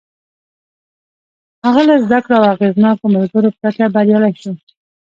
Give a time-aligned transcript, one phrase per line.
[1.65, 4.51] هغه له زدهکړو او اغېزناکو ملګرو پرته بريالی شو.